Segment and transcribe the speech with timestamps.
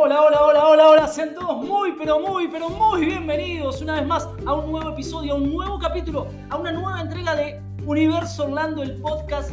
[0.00, 4.06] Hola, hola, hola, hola, hola, sean todos muy, pero muy, pero muy bienvenidos una vez
[4.06, 8.44] más a un nuevo episodio, a un nuevo capítulo, a una nueva entrega de Universo
[8.44, 9.50] Orlando, el podcast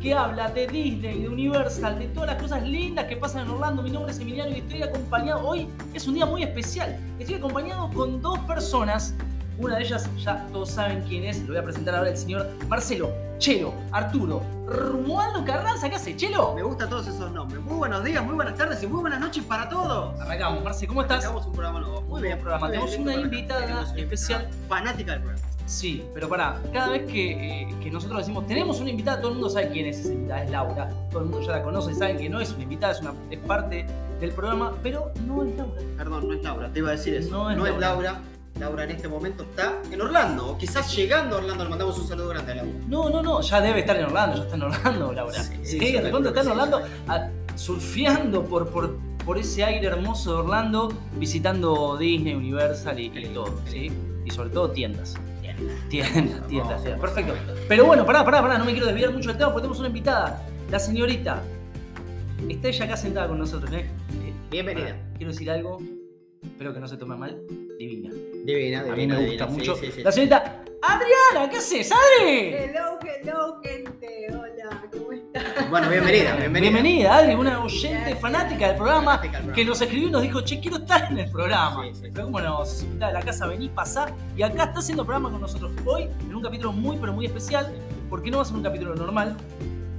[0.00, 3.82] que habla de Disney, de Universal, de todas las cosas lindas que pasan en Orlando.
[3.82, 7.90] Mi nombre es Emiliano y estoy acompañado, hoy es un día muy especial, estoy acompañado
[7.90, 9.16] con dos personas,
[9.58, 12.48] una de ellas ya todos saben quién es, lo voy a presentar ahora el señor
[12.68, 16.54] Marcelo, Chelo, Arturo, Romualdo Carranza, ¿qué hace, Chelo?
[16.54, 17.60] Me gustan todos esos nombres.
[17.60, 20.18] Muy buenos días, muy buenas tardes y muy buenas noches para todos.
[20.20, 21.22] Arrancamos, Marce, ¿cómo estás?
[21.22, 22.02] Tenemos un programa nuevo.
[22.02, 22.68] Muy bien, programa.
[22.70, 24.48] Tenemos una invitada especial.
[24.68, 25.48] Fanática del programa.
[25.66, 29.34] Sí, pero pará, cada vez que, eh, que nosotros decimos tenemos una invitada, todo el
[29.34, 30.88] mundo sabe quién es esa invitada, es Laura.
[31.10, 33.38] Todo el mundo ya la conoce, saben que no es una invitada, es, una, es
[33.40, 33.86] parte
[34.20, 35.80] del programa, pero no es Laura.
[35.96, 37.52] Perdón, no es Laura, te iba a decir eso.
[37.54, 38.20] No es, Laura.
[38.60, 41.64] Laura en este momento está en Orlando, o quizás llegando a Orlando.
[41.64, 42.72] Le mandamos un saludo grande a Laura.
[42.88, 45.42] No, no, no, ya debe estar en Orlando, ya está en Orlando, Laura.
[45.42, 49.86] Sí, Sí, sí, de pronto está en Orlando, a- surfeando por, por, por ese aire
[49.86, 53.90] hermoso de Orlando, visitando Disney, Universal y, y todo, ¿sí?
[54.24, 55.14] Y sobre todo tiendas.
[55.88, 56.82] Tiendas, tiendas, tiendas.
[57.00, 57.34] Perfecto.
[57.68, 59.88] Pero bueno, pará, pará, pará, no me quiero desviar mucho del tema porque tenemos una
[59.88, 61.42] invitada, la señorita.
[62.48, 63.80] Está ella acá sentada con nosotros, ¿eh?
[64.24, 64.86] Eh, Bienvenida.
[64.88, 65.78] pará, quiero decir algo,
[66.60, 67.40] espero que no se tome mal.
[67.78, 68.10] Divina.
[68.44, 69.74] Divina, A mí me gusta mucho.
[69.76, 70.02] Sí, sí, sí.
[70.02, 72.52] La señorita Adriana, ¿qué haces, Adri?
[72.52, 74.26] Hello, hello, gente.
[74.28, 75.70] Hola, ¿cómo están?
[75.70, 76.70] Bueno, bienvenida, bienvenida.
[76.70, 78.20] Bienvenida, Adri, una oyente Gracias.
[78.20, 79.54] fanática del programa Fanática del programa.
[79.54, 81.82] que nos escribió y nos dijo, che, quiero estar en el programa.
[81.84, 82.10] Sí, sí, sí.
[82.12, 84.14] Pero como nos invita de la casa, vení, pasá.
[84.36, 87.72] Y acá está haciendo programa con nosotros hoy en un capítulo muy, pero muy especial.
[88.10, 89.34] Porque no va a ser un capítulo normal,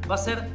[0.08, 0.48] va a ser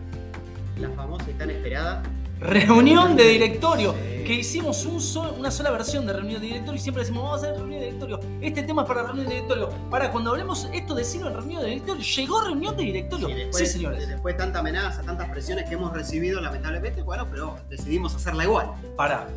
[0.79, 2.01] La famosa y tan esperada.
[2.41, 3.95] Reunión de directorio.
[4.27, 7.45] Que hicimos un sol- una sola versión de reunión de directorio y siempre decimos, vamos
[7.45, 8.20] a hacer reunión de directorio.
[8.41, 9.69] Este tema es para reunión de directorio.
[9.89, 12.03] Para cuando hablemos esto, decirlo en reunión de directorio.
[12.03, 13.29] Llegó reunión de directorio.
[13.53, 14.09] Sí, señores.
[14.09, 18.73] Después de tanta amenaza, tantas presiones que hemos recibido, lamentablemente, bueno, pero decidimos hacerla igual.
[18.97, 19.29] Para.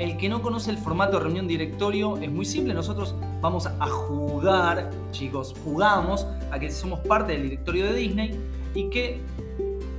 [0.00, 2.74] El que no conoce el formato de reunión directorio es muy simple.
[2.74, 8.40] Nosotros vamos a jugar, chicos, jugamos a que somos parte del directorio de Disney
[8.74, 9.20] y que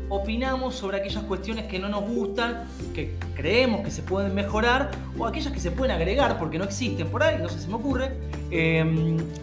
[0.10, 5.26] opinamos sobre aquellas cuestiones que no nos gustan, que creemos que se pueden mejorar o
[5.26, 8.12] aquellas que se pueden agregar porque no existen por ahí, no sé si me ocurre,
[8.52, 8.80] eh,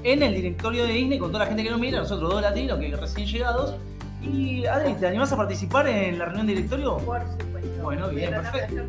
[0.05, 2.79] en el directorio de Disney con toda la gente que nos mira, nosotros dos latinos
[2.79, 3.75] que recién llegados.
[4.23, 6.97] Y Adri, ¿te animás a participar en la reunión de directorio?
[6.99, 7.83] Por supuesto.
[7.83, 8.83] Bueno, bien, perfecto.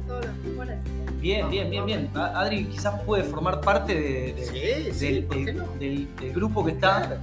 [1.19, 2.09] Bien, bien, bien, bien.
[2.15, 5.65] Adri quizás puede formar parte de- de- Sí, sí, del, ¿por qué del- no?
[5.79, 7.19] del- del grupo que está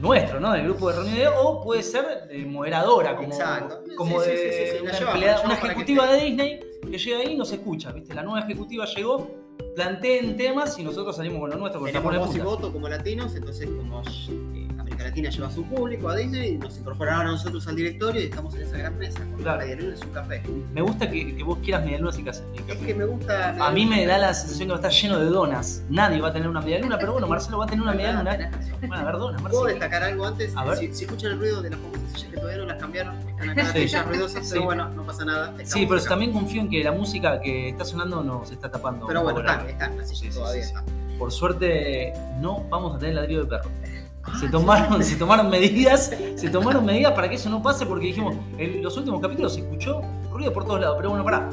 [0.00, 0.52] nuestro, ¿no?
[0.52, 3.82] Del grupo de reunión de o puede ser de moderadora, como, Exacto.
[3.96, 7.32] como Sí, de sí, sí, una, llevamos, empleada- una ejecutiva de Disney que llega ahí
[7.32, 8.14] y nos escucha, ¿viste?
[8.14, 9.28] La nueva ejecutiva llegó,
[9.74, 11.80] planteen temas y nosotros salimos con lo nuestro.
[11.80, 14.02] porque Tenemos estamos voz y voto como latinos, entonces como
[14.96, 18.24] América Latina lleva a su público a Disney, nos incorporaron a nosotros al directorio y
[18.24, 19.58] estamos en esa gran mesa con Claro.
[19.60, 20.42] la medialunas y un café.
[20.72, 22.42] Me gusta que, que vos quieras medialunas y café.
[22.66, 23.66] Es que me gusta...
[23.66, 25.82] A mí me da la sensación que va a estar lleno de donas.
[25.90, 28.50] Nadie va a tener una medialuna, pero bueno, Marcelo va a tener una medialuna.
[28.82, 29.64] Van a haber donas, ¿Puedo Marcelo.
[29.66, 30.56] destacar algo antes?
[30.56, 30.78] A ver.
[30.78, 33.50] Si, si escuchan el ruido de las famosas sillas que todavía no las cambiaron, están
[33.50, 33.78] acá las Sí.
[33.82, 34.50] sillas ruidosas, Sí.
[34.54, 35.54] pero bueno, no pasa nada.
[35.64, 36.08] Sí, pero acá.
[36.08, 39.06] también confío en que la música que está sonando nos está tapando.
[39.06, 40.84] Pero bueno, están, están las sillas Sí, todavía están.
[41.18, 43.70] Por suerte no vamos a tener ladrillo de perro.
[44.40, 48.36] Se tomaron, se tomaron medidas, se tomaron medidas para que eso no pase porque dijimos,
[48.58, 51.48] en los últimos capítulos se escuchó ruido por todos lados, pero bueno, pará.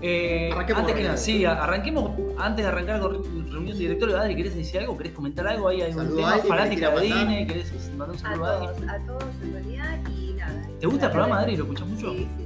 [0.00, 4.36] Eh, Arranquemos antes que nada, sí, arranquemos, antes de arrancar con reunión de directorio, Adri,
[4.36, 4.96] ¿querés decir algo?
[4.96, 5.68] ¿Querés comentar algo?
[5.68, 7.46] ¿Hay algún Saludo tema a Adri, fanática de ¿querés Disney?
[7.46, 8.66] ¿Querés mandar un A saludo a Adri?
[8.66, 10.62] todos, a todos en realidad y nada.
[10.80, 11.56] ¿Te gusta el programa, Adri?
[11.56, 12.12] ¿Lo escuchas mucho?
[12.12, 12.44] Sí, sí.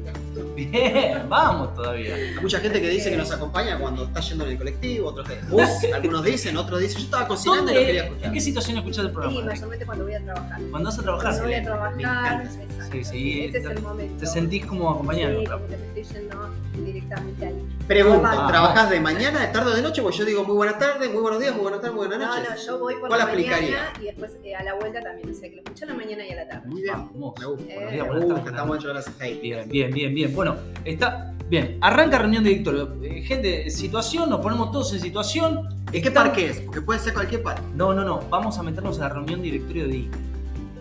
[0.55, 2.15] Bien, vamos todavía.
[2.15, 5.29] Hay mucha gente que dice que nos acompaña cuando está yendo en el colectivo, otros
[5.29, 5.63] que bus,
[5.95, 8.27] algunos dicen, otros dicen, yo estaba cocinando y lo quería ¿Dónde, escuchar.
[8.29, 9.37] ¿En qué situación escuchas el programa?
[9.37, 9.47] Adri?
[9.49, 10.61] mayormente cuando voy a trabajar.
[10.71, 12.49] Cuando vas a trabajar, Cuando voy a trabajar.
[12.93, 14.21] Sí, sí, Ese es te- el momento.
[14.21, 15.41] te sentís como acompañado.
[15.41, 16.51] Sí, como que me estoy yendo
[16.85, 17.69] directamente ahí.
[17.87, 18.47] Pregunta.
[18.49, 20.03] ¿trabajás de mañana, de tarde o de noche?
[20.03, 22.37] Pues yo digo muy buenas tardes, muy buenos días, muy buenas tardes, muy buenas No,
[22.37, 22.51] noches.
[22.67, 23.71] no, yo voy por ¿Cuál la aplicaría?
[23.71, 25.31] mañana y después eh, a la vuelta también.
[25.31, 26.69] O sea, que lo escucho a la mañana y a la tarde.
[26.69, 27.35] Muy bien, Vamos.
[27.39, 27.65] me gusta.
[27.73, 29.39] Eh, Buenos días, buenas tardes, estamos hechos gracias ahí.
[29.41, 30.35] Bien, bien, bien, bien.
[30.35, 31.79] Bueno, está bien.
[31.81, 32.97] Arranca reunión de directorio.
[33.03, 35.69] Eh, gente, situación, nos ponemos todos en situación.
[35.93, 36.61] ¿En qué parque es?
[36.61, 37.63] Porque puede ser cualquier parque.
[37.75, 38.21] No, no, no.
[38.29, 40.21] Vamos a meternos a la reunión de directorio de Disney.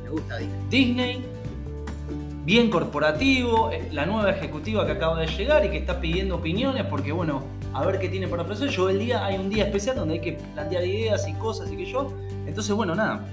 [0.04, 0.58] Me gusta, Disney.
[0.70, 1.26] Disney,
[2.48, 6.86] bien corporativo, eh, la nueva ejecutiva que acaba de llegar y que está pidiendo opiniones
[6.86, 7.42] porque, bueno,
[7.74, 8.70] a ver qué tiene para ofrecer.
[8.70, 11.76] Yo el día, hay un día especial donde hay que plantear ideas y cosas y
[11.76, 12.08] que yo.
[12.48, 13.26] Entonces, bueno, nada.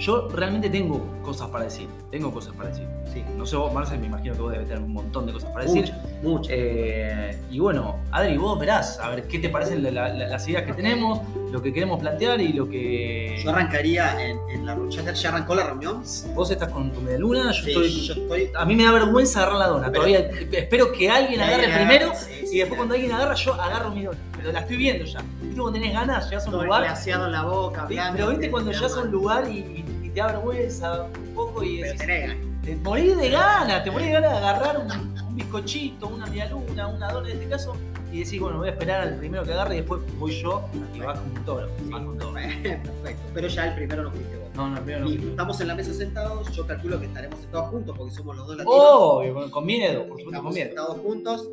[0.00, 1.86] Yo realmente tengo cosas para decir.
[2.10, 2.88] Tengo cosas para decir.
[3.12, 5.50] Sí, No sé vos, Marcel, me imagino que vos debes tener un montón de cosas
[5.52, 5.82] para decir.
[5.92, 6.50] mucho, mucho.
[6.52, 10.64] Eh, y bueno, Adri, vos verás, a ver qué te parecen la- la- las ideas
[10.64, 11.20] que tenemos,
[11.54, 13.40] lo que queremos plantear y lo que.
[13.42, 16.02] Yo arrancaría en, en la ya, ya arrancó la reunión.
[16.34, 17.90] Vos estás con tu media luna, yo Sí, estoy.
[18.08, 18.50] yo estoy.
[18.56, 19.86] A mí me da vergüenza agarrar la dona.
[19.92, 23.54] Pero- Todavía espero que alguien agarre primero sí, sí, y después cuando alguien agarra, yo
[23.54, 24.18] agarro mi dona.
[24.36, 25.20] Pero la estoy viendo ya.
[25.42, 26.28] ¿Viste cuando tenés ganas?
[26.28, 26.82] Llegas a un lugar.
[26.82, 30.08] glaseado en la boca, Pero viste te- cuando llegas a un lugar y, y- y
[30.10, 34.12] te da vergüenza un poco y Pero decís, te morís de ganas, te morís de
[34.14, 34.90] ganas de agarrar un,
[35.22, 37.76] un bizcochito, una medialuna, una dona en este caso,
[38.14, 40.64] y decís, bueno, voy a esperar al primero que agarre y después voy yo
[40.94, 41.68] y vas con un toro.
[41.82, 42.32] Sí, vas con todo.
[42.34, 43.22] Perfecto.
[43.34, 44.48] Pero ya el primero no fuiste vos.
[44.54, 45.10] No, no, el primero no.
[45.10, 48.46] Y estamos en la mesa sentados, yo calculo que estaremos sentados juntos porque somos los
[48.46, 48.76] dos latinos.
[48.78, 50.66] Obvio, con, miedo, por supuesto con miedo.
[50.68, 51.48] sentados juntos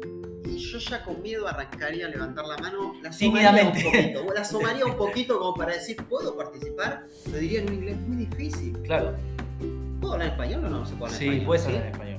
[0.46, 2.94] y yo ya con miedo arrancaría a levantar la mano.
[3.02, 4.34] La asomaría un poquito.
[4.36, 7.08] La asomaría un poquito como para decir, ¿puedo participar?
[7.32, 8.78] Lo diría en un inglés muy difícil.
[8.84, 9.16] Claro.
[10.00, 11.46] ¿Puedo hablar español o no se puede hablar Sí, español?
[11.48, 11.68] puedes ¿Sí?
[11.70, 12.11] hablar en español.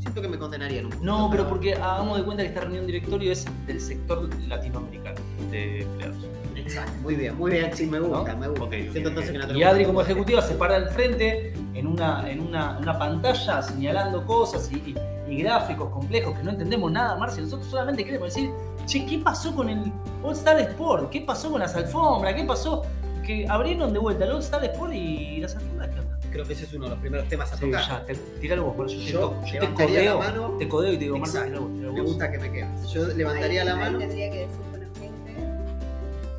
[0.00, 1.04] Siento que me condenarían un poco.
[1.04, 5.16] No, pero porque hagamos de cuenta que esta reunión directorio es del sector latinoamericano
[5.50, 6.16] de empleados.
[6.56, 8.38] Exacto, muy bien, muy bien, sí, me gusta, ¿No?
[8.40, 8.64] me gusta.
[8.64, 11.86] Ok, ok, Siento entonces que no Y Adri como ejecutiva se para al frente en
[11.86, 14.94] una, en una, una pantalla señalando cosas y, y-
[15.32, 17.42] y gráficos complejos que no entendemos nada, Marcia.
[17.42, 18.50] Nosotros solamente queremos decir,
[18.86, 19.92] che, ¿qué pasó con el
[20.22, 21.10] All Star Sport?
[21.10, 22.34] ¿Qué pasó con las alfombras?
[22.34, 22.82] ¿Qué pasó?
[23.26, 26.17] Que abrieron de vuelta el All Star Sport y las alfombras, ¿qué onda?
[26.30, 27.82] Creo que ese es uno de los primeros temas a Sí, tocar.
[27.88, 29.40] ya, te, tiralo vos, por eso yo, te Yo.
[29.46, 30.56] Yo te levantaría la codeo, mano.
[30.58, 32.10] te codeo y te digo, tiralo vos, tiralo Me vos.
[32.10, 32.90] gusta que me quemes.
[32.90, 33.98] Yo levantaría Ahí- la ahí mano.
[33.98, 35.34] tendría que decir, bueno, gente,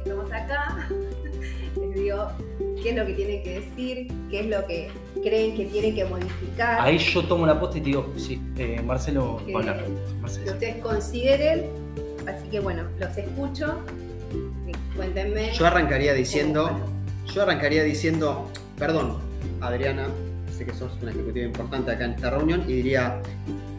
[0.04, 0.90] estamos acá.
[1.80, 2.28] Les digo
[2.84, 4.90] qué es lo que tienen que decir, qué es lo que
[5.24, 8.82] creen que tienen que modificar, Ahí yo tomo la posta y te digo, sí, eh,
[8.84, 9.86] Marcelo Que- va a hablar.
[10.44, 11.66] que ustedes consideren.
[12.28, 13.76] Así que bueno, los escucho.
[14.96, 15.52] Cuéntenme.
[15.54, 16.70] Yo arrancaría diciendo.
[17.34, 18.48] Yo arrancaría diciendo,
[18.78, 19.18] perdón,
[19.62, 20.08] Adriana,
[20.56, 23.22] sé que sos una ejecutiva importante acá en esta reunión, y diría,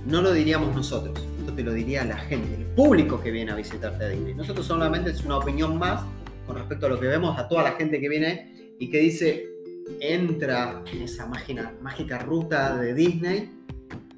[0.06, 3.56] no lo diríamos nosotros, esto te lo diría la gente, el público que viene a
[3.56, 4.34] visitarte a Disney.
[4.34, 6.02] Nosotros solamente es una opinión más
[6.46, 9.46] con respecto a lo que vemos, a toda la gente que viene y que dice,
[10.00, 13.50] entra en esa mágica, mágica ruta de Disney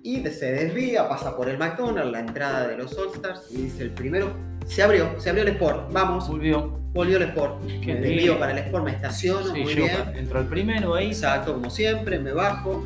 [0.02, 3.84] y se desvía, pasa por el McDonald's, la entrada de los All Stars, y dice
[3.84, 4.32] el primero,
[4.66, 6.78] se abrió, se abrió el Sport, vamos, Volvió.
[6.92, 7.66] volvió el Sport.
[7.82, 9.96] Qué me desvío para el Sport, me estaciono, Sí, muy yo bien.
[10.16, 11.08] entro al primero ahí.
[11.08, 12.84] Exacto, como siempre, me bajo,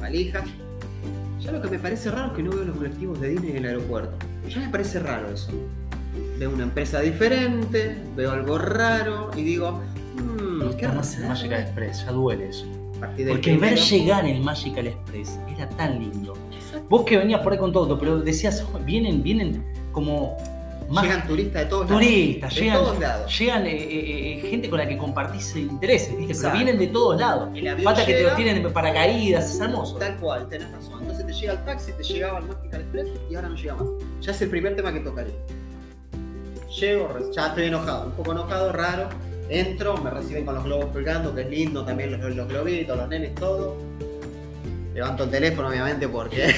[0.00, 0.44] valijas.
[1.40, 3.56] Ya lo que me parece raro es que no veo los colectivos de Disney en
[3.58, 4.16] el aeropuerto.
[4.48, 5.50] Ya me parece raro eso.
[6.38, 9.82] Veo una empresa diferente, veo algo raro y digo,
[10.16, 11.34] mmm, No qué está más el raro.
[11.34, 12.66] Magical Express, ya duele eso.
[13.04, 16.34] A partir del Porque ver llegar el Magical Express era tan lindo.
[16.88, 20.36] Vos que venías por ahí con todo, pero decías, "Oh, vienen, vienen como
[20.88, 22.00] más Llegan turistas de todos lados.
[22.00, 23.38] de llegan, todos lados.
[23.38, 26.34] llegan eh, eh, eh, gente con la que compartís intereses, ¿viste?
[26.34, 27.48] Pero vienen de todos lados.
[27.82, 29.96] Falta que te lo tienen paracaídas, es hermoso.
[29.96, 31.00] Tal cual, tenés razón.
[31.00, 33.86] Entonces te llega el taxi, te llegaba el Magical Express y ahora no llega más.
[34.20, 35.30] Ya es el primer tema que tocaré.
[36.78, 39.08] Llego, ya estoy enojado, un poco enojado, raro.
[39.48, 43.08] Entro, me reciben con los globos colgando, que es lindo también los, los globitos, los
[43.08, 43.76] nenes, todo.
[44.94, 46.54] Levanto el teléfono, obviamente, porque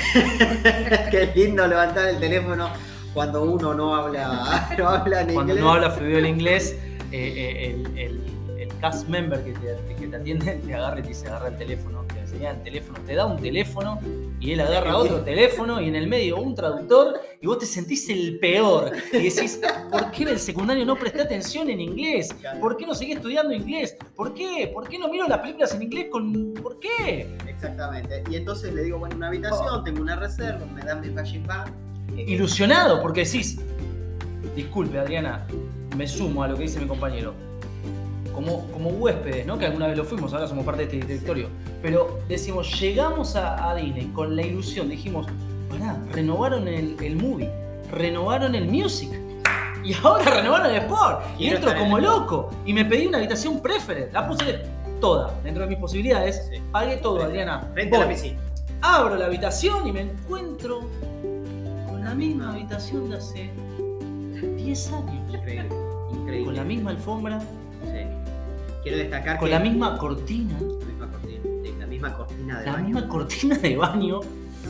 [1.11, 2.69] que es lindo levantar el teléfono
[3.15, 5.65] cuando uno no habla, no habla en Cuando inglés.
[5.65, 6.77] no habla fluido el inglés,
[7.13, 11.03] eh, eh, el, el- el cast member que te, que te atiende te agarra y
[11.03, 14.01] te dice agarra el teléfono, te enseña el teléfono, te da un teléfono
[14.41, 18.09] y él agarra otro teléfono y en el medio un traductor y vos te sentís
[18.09, 22.35] el peor y decís, ¿por qué en el secundario no presté atención en inglés?
[22.61, 23.97] ¿Por qué no seguí estudiando inglés?
[24.15, 24.71] ¿Por qué?
[24.73, 26.55] ¿Por qué no miro las películas en inglés con...
[26.55, 27.37] ¿Por qué?
[27.47, 28.25] Exactamente.
[28.31, 31.73] Y entonces le digo, bueno, una habitación, tengo una reserva, me dan mi Band.
[32.17, 33.59] Ilusionado porque decís,
[34.55, 35.47] disculpe Adriana,
[35.97, 37.35] me sumo a lo que dice mi compañero.
[38.37, 39.59] Como, como huéspedes, ¿no?
[39.59, 41.49] Que alguna vez lo fuimos, ahora somos parte de este directorio.
[41.81, 45.27] Pero decimos, llegamos a, a Disney con la ilusión, dijimos,
[45.71, 47.51] pará, renovaron el, el movie,
[47.91, 49.11] renovaron el music.
[49.83, 51.23] Y ahora renovaron el sport.
[51.39, 52.51] Y entro en como loco.
[52.67, 54.13] Y me pedí una habitación preferente.
[54.13, 54.65] La puse
[55.01, 56.49] toda, dentro de mis posibilidades.
[56.51, 56.61] Sí.
[56.71, 57.71] Pagué todo, Adriana.
[57.73, 58.15] Frente a la Voy.
[58.15, 58.39] piscina.
[58.83, 60.81] Abro la habitación y me encuentro
[61.89, 63.51] con la misma habitación de hace
[64.57, 65.35] 10 años.
[65.35, 65.69] Increíble.
[66.13, 66.45] Increíble.
[66.45, 67.41] Con la misma alfombra.
[68.87, 72.73] Quiero destacar con que la misma cortina, la misma cortina, la misma cortina de la
[72.73, 72.85] baño.
[72.85, 74.21] misma cortina de baño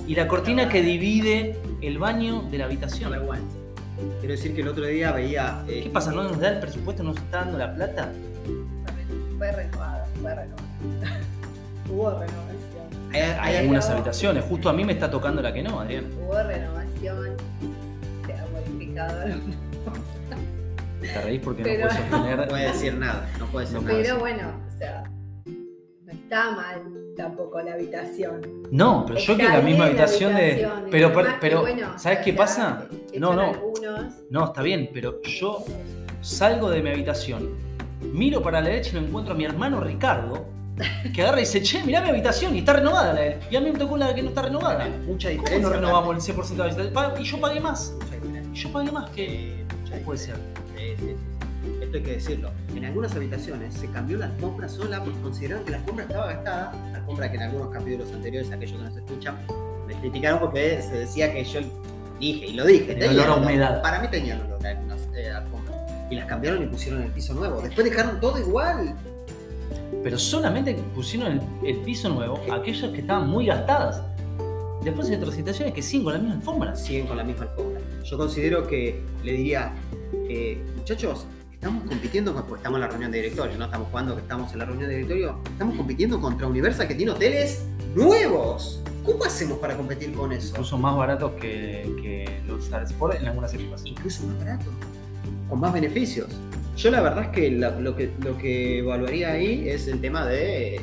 [0.08, 3.10] y la cortina que divide el baño de la habitación.
[3.10, 3.58] vergüenza.
[4.20, 5.62] Quiero decir que el otro día veía.
[5.68, 6.12] eh, ¿Qué pasa?
[6.12, 7.02] ¿No nos da el presupuesto?
[7.02, 8.10] ¿No nos está dando la plata?
[9.36, 11.20] Fue renovada, fue renovada.
[11.90, 13.38] Hubo renovación.
[13.38, 16.06] Hay, algunas habitaciones, justo a mí me está tocando la que no, Adrián.
[16.24, 17.36] Hubo renovación.
[18.24, 19.26] Se ha modificado.
[21.00, 22.48] Te reís porque Pero- no puedes no sostener.
[22.48, 23.28] puede decir nada.
[23.38, 24.02] No puede decir No nada.
[24.02, 25.04] Pero bueno, o sea,
[25.44, 26.82] no está mal
[27.16, 28.62] tampoco la habitación.
[28.70, 30.68] No, pero yo Está quiero la misma la habitación de.
[30.90, 32.86] Pero, pero, bueno, ¿sabes qué pasa?
[33.18, 33.42] No, no.
[33.42, 35.64] algunos, No, está bien, pero yo
[36.20, 37.50] salgo de mi habitación,
[38.12, 40.46] miro para la derecha y lo encuentro a mi hermano Ricardo,
[41.14, 43.38] que agarra y dice, che, mirá mi habitación y está renovada la de él.
[43.50, 44.86] Y a mí me tocó la que no está renovada.
[45.06, 45.58] Mucha ¿Cómo diferencia.
[45.60, 47.22] no renovamos el 100% de la habitación?
[47.22, 47.94] Y yo pagué más.
[47.98, 48.52] Mucha diferencia.
[48.52, 49.64] Y yo pagué más que.
[49.86, 49.92] Sí.
[50.04, 50.36] Puede ser.
[50.76, 51.16] Sí, sí, sí.
[51.82, 52.50] Esto hay que decirlo.
[52.74, 56.90] En algunas habitaciones se cambió la alfombra sola porque consideraron que la alfombra estaba gastada.
[56.92, 59.36] La alfombra que en algunos capítulos anteriores, aquellos que nos escuchan,
[59.86, 61.60] me criticaron porque se decía que yo
[62.20, 63.82] dije, y lo dije, El tenía olor a humedad.
[63.82, 65.76] Para mí tenían olor a algunas eh, alfombras.
[66.10, 67.60] Y las cambiaron y pusieron el piso nuevo.
[67.60, 68.94] Después dejaron todo igual.
[70.02, 74.02] Pero solamente pusieron el, el piso nuevo aquellas que estaban muy gastadas.
[74.86, 76.76] Después hay otras situaciones que siguen con la misma alfombra.
[76.76, 77.80] siguen con la misma alfombra.
[78.04, 79.72] Yo considero que le diría,
[80.28, 84.20] eh, muchachos, estamos compitiendo, porque estamos en la reunión de directorio, no estamos jugando que
[84.22, 87.64] estamos en la reunión de directorio, estamos compitiendo contra Universal que tiene hoteles
[87.94, 88.82] nuevos.
[89.04, 90.48] ¿Cómo hacemos para competir con eso?
[90.50, 93.82] Incluso más baratos que, que los Star Sport en algunas épocas.
[93.86, 94.64] Incluso más barato,
[95.48, 96.28] con más beneficios.
[96.76, 100.26] Yo la verdad es que la- lo, que lo que evaluaría ahí es el tema
[100.26, 100.80] de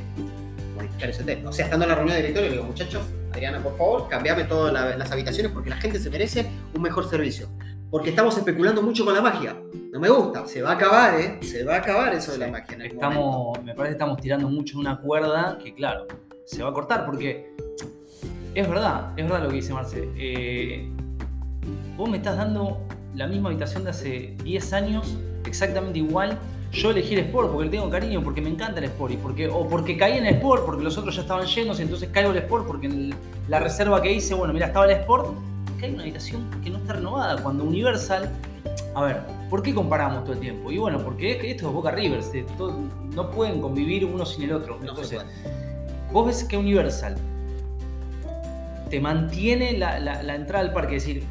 [0.76, 1.46] modificar ese hotel.
[1.46, 4.46] O sea, estando en la reunión de directorio, le digo, muchachos, Adriana, por favor, cambiame
[4.46, 7.50] todas la- las habitaciones porque la gente se merece un mejor servicio.
[7.94, 9.56] Porque estamos especulando mucho con la magia.
[9.92, 10.48] No me gusta.
[10.48, 11.38] Se va a acabar, ¿eh?
[11.44, 13.20] Se va a acabar eso de la magia en algún momento.
[13.20, 16.08] Estamos, me parece que estamos tirando mucho una cuerda que, claro,
[16.44, 17.54] se va a cortar porque
[18.56, 20.10] es verdad, es verdad lo que dice Marce.
[20.18, 20.92] Eh,
[21.96, 22.80] vos me estás dando
[23.14, 26.40] la misma habitación de hace 10 años, exactamente igual.
[26.72, 29.48] Yo elegí el Sport porque le tengo cariño, porque me encanta el Sport, y porque,
[29.50, 32.32] o porque caí en el Sport, porque los otros ya estaban llenos, y entonces caigo
[32.32, 33.14] el Sport, porque en
[33.48, 35.53] la reserva que hice, bueno, mira, estaba el Sport,
[35.84, 37.42] hay una habitación que no está renovada.
[37.42, 38.30] Cuando Universal,
[38.96, 40.72] a ver, ¿por qué comparamos todo el tiempo?
[40.72, 42.32] Y bueno, porque es que esto es Boca Rivers,
[43.16, 44.78] no pueden convivir uno sin el otro.
[44.82, 45.22] No Entonces,
[46.12, 47.16] vos ves que Universal
[48.90, 51.24] te mantiene la, la- la entrada al parque, es decir,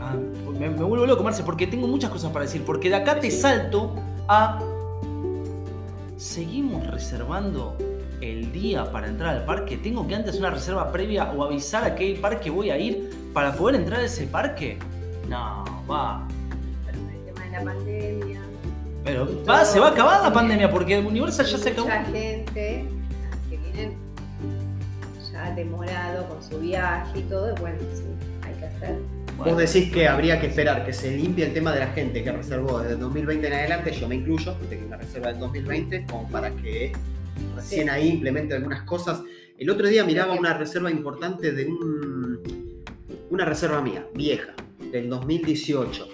[0.00, 0.14] ah,
[0.58, 3.30] me, me vuelvo loco, Marce, porque tengo muchas cosas para decir, porque de acá te
[3.30, 3.94] salto
[4.26, 4.60] a...
[6.16, 7.76] ¿Seguimos reservando
[8.20, 9.76] el día para entrar al parque?
[9.76, 13.52] ¿Tengo que antes una reserva previa o avisar a qué parque voy a ir para
[13.52, 14.78] poder entrar a ese parque?
[15.28, 16.26] No, va.
[16.86, 18.40] Pero con el tema de la pandemia.
[19.04, 21.88] Pero va, todo, se va a acabar la pandemia porque Universal ya se acabó.
[21.88, 22.84] Mucha gente
[23.48, 23.96] que vienen
[25.32, 28.04] ya demorado con su viaje y todo, y bueno, sí,
[28.42, 28.98] hay que hacer.
[29.38, 32.32] Vos decís que habría que esperar que se limpie el tema de la gente que
[32.32, 36.28] reservó desde el 2020 en adelante, yo me incluyo, tengo una reserva del 2020, como
[36.28, 36.92] para que
[37.56, 37.88] recién Sí.
[37.88, 39.22] ahí implemente algunas cosas.
[39.58, 42.40] El otro día miraba una reserva importante de un,
[43.30, 44.54] una reserva mía, vieja,
[44.92, 46.08] del 2018.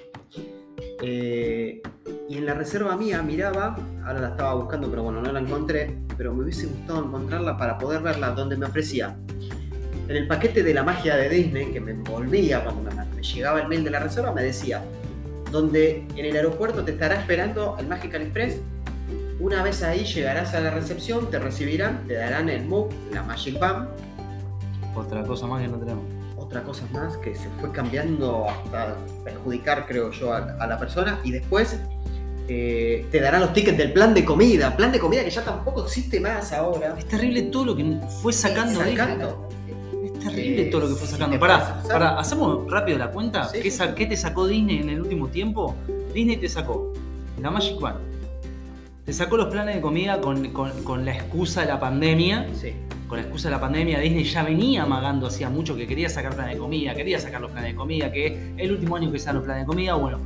[1.02, 1.82] Eh,
[2.28, 5.94] y en la reserva mía miraba, ahora la estaba buscando, pero bueno, no la encontré,
[6.16, 9.16] pero me hubiese gustado encontrarla para poder verla donde me ofrecía.
[10.08, 13.60] En el paquete de la magia de Disney, que me envolvía cuando me, me llegaba
[13.60, 14.82] el mail de la reserva, me decía,
[15.50, 18.60] donde en el aeropuerto te estará esperando el Magical Express.
[19.40, 23.58] Una vez ahí llegarás a la recepción, te recibirán, te darán el MOOC, la Magic
[23.58, 23.88] Band,
[24.94, 26.04] Otra cosa más que no tenemos.
[26.36, 31.18] otra cosa más que se fue cambiando hasta perjudicar, creo yo, a, a la persona.
[31.24, 31.80] Y después
[32.48, 34.76] eh, te darán los tickets del plan de comida.
[34.76, 36.94] Plan de comida que ya tampoco existe más ahora.
[36.96, 39.48] Es terrible todo lo que fue sacando sacando.
[40.04, 41.34] Es terrible Eh, todo lo que fue sacando.
[41.34, 43.48] te Pará, pará, hacemos rápido la cuenta.
[43.48, 43.92] Sí, ¿Qué, sí, sa- sí.
[43.96, 45.74] qué te sacó Disney en el último tiempo?
[46.14, 46.92] Disney te sacó
[47.42, 47.98] la Magic Band.
[49.04, 52.46] Te sacó los planes de comida con, con- con la excusa de la pandemia.
[52.58, 52.73] Sí.
[53.06, 56.34] Con la excusa de la pandemia, Disney ya venía amagando hacía mucho que quería sacar
[56.34, 59.34] planes de comida, quería sacar los planes de comida, que el último año que dan
[59.37, 60.18] los planes de comida, bueno.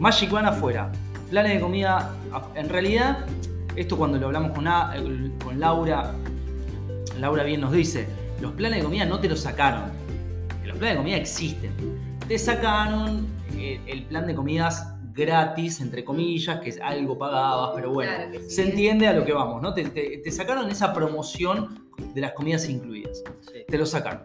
[0.00, 0.90] Magic Band afuera.
[1.30, 2.14] Planes de comida,
[2.54, 3.26] en realidad,
[3.76, 4.94] esto cuando lo hablamos con, A-
[5.44, 6.12] con Laura,
[7.20, 8.06] Laura bien nos dice,
[8.40, 9.84] los planes de comida no te los sacaron.
[10.64, 11.72] Los planes de comida existen.
[12.26, 17.92] Te sacaron eh, el plan de comidas gratis, entre comillas, que es algo pagabas, pero
[17.92, 18.50] bueno, Claro que sí.
[18.50, 19.74] se entiende a lo que vamos, ¿no?
[19.74, 23.22] Te, te- te sacaron esa promoción de las comidas incluidas.
[23.40, 23.64] sí.
[23.68, 24.22] Te lo sacaron.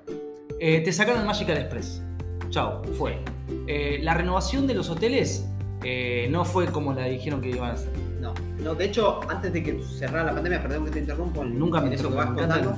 [0.60, 2.02] Eh, te sacaron el Magical Express.
[2.50, 3.20] Chao, fue.
[3.68, 5.46] Eh, la renovación de los hoteles
[5.84, 7.92] eh, no fue como la dijeron que iban a hacer.
[8.22, 11.80] No, no, de hecho, antes de que cerrara la pandemia, perdón que te interrumpo, Nunca
[11.82, 12.76] me en eso que vas contando,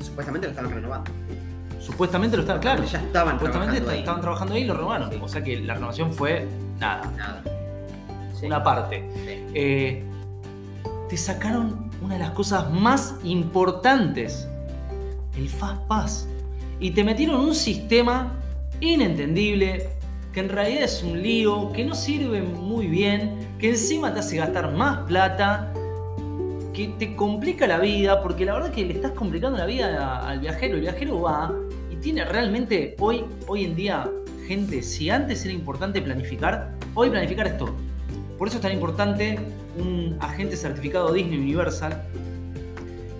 [0.00, 1.10] supuestamente lo estaban renovando.
[1.80, 2.84] Supuestamente lo estaban, claro.
[2.84, 3.98] Ya estaban Supuestamente trabajando ahí.
[4.00, 5.10] estaban trabajando ahí y lo renovaron.
[5.10, 5.18] Sí.
[5.22, 6.46] O sea que la renovación fue
[6.78, 7.42] nada, Nada.
[8.38, 9.08] Sí, una parte.
[9.14, 9.46] sí.
[9.54, 10.04] Eh,
[11.08, 14.48] te sacaron una de las cosas más importantes,
[15.36, 16.28] el Fast Pass.
[16.80, 18.34] Y te metieron un sistema
[18.80, 19.88] inentendible,
[20.32, 24.36] que en realidad es un lío, que no sirve muy bien, que encima te hace
[24.36, 25.72] gastar más plata,
[26.74, 30.40] que te complica la vida, porque la verdad que le estás complicando la vida al
[30.40, 30.74] viajero.
[30.74, 31.54] El viajero va
[31.90, 34.10] y tiene realmente, hoy, hoy en día,
[34.46, 37.74] gente, si antes era importante planificar, hoy planificar es todo.
[38.38, 39.38] Por eso es tan importante
[39.78, 42.02] un agente certificado Disney Universal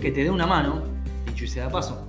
[0.01, 0.83] que te dé una mano,
[1.27, 2.07] dicho y sea de paso.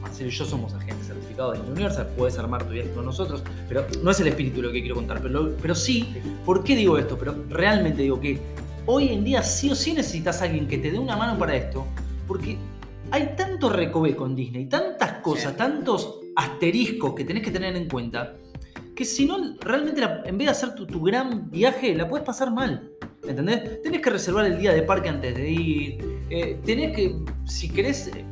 [0.00, 3.86] Marcelo y yo somos agentes certificados de Universal, puedes armar tu viaje con nosotros, pero
[4.02, 6.14] no es el espíritu lo que quiero contar, pero, pero sí,
[6.44, 7.16] ¿por qué digo esto?
[7.18, 8.40] Pero realmente digo que
[8.86, 11.54] hoy en día sí o sí necesitas a alguien que te dé una mano para
[11.56, 11.86] esto,
[12.26, 12.56] porque
[13.10, 15.58] hay tanto recoveco con Disney, tantas cosas, Sí.
[15.58, 18.34] tantos asteriscos que tenés que tener en cuenta,
[18.94, 22.90] que si no, realmente en vez de hacer tu, gran viaje, la puedes pasar mal.
[23.26, 23.82] ¿Entendés?
[23.82, 25.98] Tenés que reservar el día de parque antes de ir.
[26.30, 28.24] eh, tenés que, si querés eh,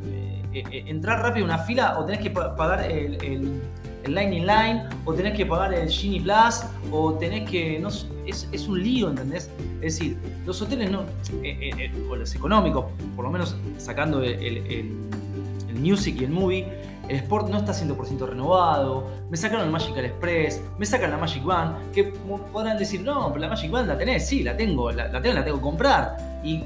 [0.53, 3.61] eh, entrar rápido en una fila, o tenés que pa- pagar el, el,
[4.05, 7.79] Line in Line, o tenés que pagar el Genie Plus, o tenés que.
[7.79, 7.89] No,
[8.27, 9.49] es, es un lío, ¿entendés?
[9.81, 11.05] Es decir, los hoteles no.
[11.43, 12.85] eh, o los económicos,
[13.17, 14.93] por lo menos sacando el- el-
[15.69, 16.67] el music y el movie,
[17.09, 21.45] el Sport no está 100% renovado, me sacaron el Magical Express, me sacan la Magic
[21.45, 25.09] Band, que podrán decir, no, pero la Magic Band la tenés, sí, la tengo, la,
[25.09, 26.41] la tengo, la tengo que comprar.
[26.45, 26.65] Y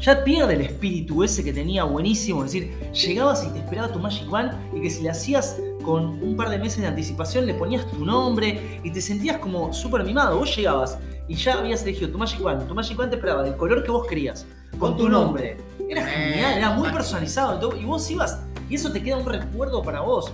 [0.00, 3.98] ya pierde el espíritu ese que tenía buenísimo, es decir, llegabas y te esperaba tu
[3.98, 7.54] Magic Band y que si le hacías con un par de meses de anticipación le
[7.54, 10.38] ponías tu nombre y te sentías como súper mimado.
[10.38, 10.98] Vos llegabas
[11.28, 13.90] y ya habías elegido tu Magic Band, tu Magic Band te esperaba del color que
[13.90, 14.46] vos querías,
[14.78, 15.56] con tu nombre.
[15.88, 19.82] Era genial, era muy personalizado todo, y vos ibas y eso te queda un recuerdo
[19.82, 20.32] para vos.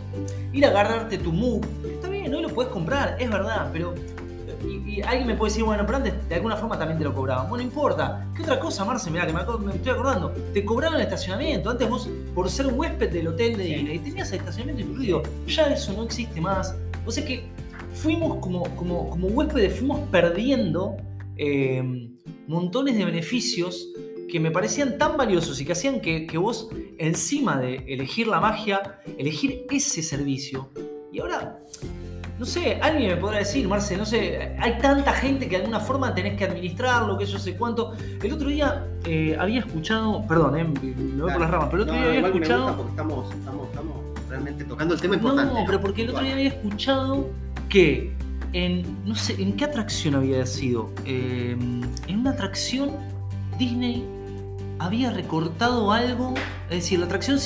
[0.53, 3.95] Ir a agarrarte tu move, está bien, hoy lo puedes comprar, es verdad, pero.
[4.67, 7.15] Y, y alguien me puede decir, bueno, pero antes de alguna forma también te lo
[7.15, 7.49] cobraban.
[7.49, 8.27] Bueno, no importa.
[8.35, 9.09] ¿Qué otra cosa, Marce?
[9.09, 10.31] Mirá, que me, estoy acordando.
[10.53, 11.71] Te cobraban el estacionamiento.
[11.71, 13.75] Antes vos, por ser un huésped del hotel de Sí.
[13.75, 15.23] Disney, tenías el estacionamiento incluido.
[15.47, 16.75] Ya eso no existe más.
[17.07, 17.45] O sea que
[17.95, 20.97] fuimos como, como, como huéspedes, fuimos perdiendo
[21.37, 22.11] eh,
[22.49, 23.89] montones de beneficios
[24.29, 26.69] que me parecían tan valiosos y que hacían que, que vos,
[26.99, 30.71] encima de elegir la magia, elegir ese servicio.
[31.13, 31.59] Y ahora,
[32.39, 35.81] no sé, alguien me podrá decir, Marce, no sé, hay tanta gente que de alguna
[35.81, 37.95] forma tenés que administrarlo, que yo sé cuánto.
[38.23, 41.89] El otro día eh, había escuchado, perdón, eh, me voy por las ramas, pero el
[41.89, 42.77] otro No, día había escuchado...
[42.77, 43.97] porque estamos, estamos, estamos
[44.29, 45.55] realmente tocando el tema importante.
[45.55, 47.29] No, pero porque el otro día había escuchado
[47.69, 48.13] que
[48.53, 50.91] en, no sé, ¿en qué atracción había sido?
[51.07, 51.57] Eh,
[52.07, 52.91] en una atracción
[53.59, 54.05] Disney
[54.79, 56.35] había recortado algo,
[56.71, 57.39] es decir, la atracción